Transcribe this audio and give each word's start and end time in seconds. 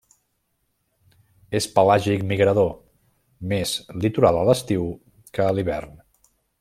És 1.59 1.67
pelàgic 1.75 2.23
migrador, 2.31 2.71
més 3.53 3.75
litoral 4.07 4.41
a 4.41 4.47
l'estiu 4.49 4.89
que 5.37 5.47
a 5.51 5.55
l'hivern. 5.59 5.95